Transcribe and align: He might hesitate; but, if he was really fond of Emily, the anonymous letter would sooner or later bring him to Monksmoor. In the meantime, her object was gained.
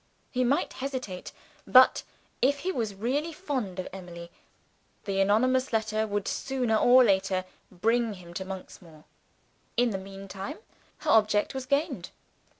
He 0.31 0.43
might 0.43 0.73
hesitate; 0.81 1.31
but, 1.67 2.01
if 2.41 2.61
he 2.61 2.71
was 2.71 2.95
really 2.95 3.31
fond 3.31 3.77
of 3.77 3.87
Emily, 3.93 4.31
the 5.05 5.19
anonymous 5.21 5.71
letter 5.71 6.07
would 6.07 6.27
sooner 6.27 6.75
or 6.75 7.03
later 7.03 7.45
bring 7.71 8.15
him 8.15 8.33
to 8.33 8.43
Monksmoor. 8.43 9.03
In 9.77 9.91
the 9.91 9.99
meantime, 9.99 10.57
her 11.01 11.11
object 11.11 11.53
was 11.53 11.67
gained. 11.67 12.09